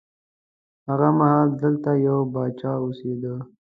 هغه 0.87 1.09
مهال 1.19 1.49
دلته 1.63 1.91
یو 2.07 2.19
پاچا 2.33 2.71
اوسېده. 2.83 3.35